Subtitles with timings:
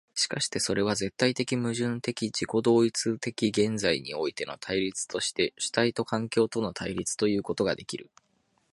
[0.15, 8.09] しかしてそれは絶対矛盾的自己同一的現在においての対立として主体と環境との対立ということができる。